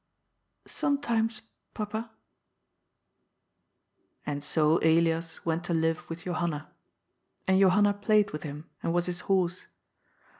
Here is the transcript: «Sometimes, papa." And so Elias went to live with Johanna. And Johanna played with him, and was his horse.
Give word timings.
«Sometimes, 0.81 1.43
papa." 1.75 2.09
And 4.25 4.43
so 4.43 4.79
Elias 4.79 5.45
went 5.45 5.63
to 5.65 5.75
live 5.75 6.09
with 6.09 6.23
Johanna. 6.23 6.71
And 7.47 7.59
Johanna 7.59 7.93
played 7.93 8.31
with 8.31 8.41
him, 8.41 8.67
and 8.81 8.95
was 8.95 9.05
his 9.05 9.19
horse. 9.19 9.67